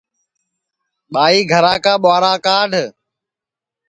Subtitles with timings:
[1.13, 2.71] ٻائی گھرا کا ٻُوہارا کاڈؔ